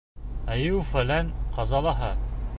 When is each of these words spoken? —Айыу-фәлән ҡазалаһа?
—Айыу-фәлән 0.53 1.31
ҡазалаһа? 1.59 2.13